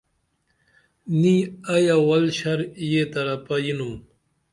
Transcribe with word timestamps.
نی، 1.19 1.35
ائی 1.71 1.85
اول 1.97 2.23
شر 2.37 2.59
یہ 2.91 3.03
طرپہ 3.13 3.55
یِنُم 3.65 3.93